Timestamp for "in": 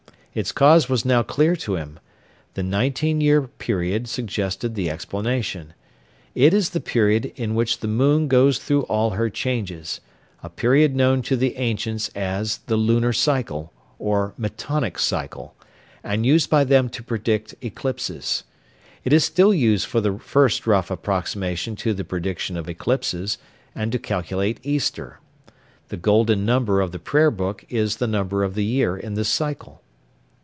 7.35-7.53, 28.95-29.15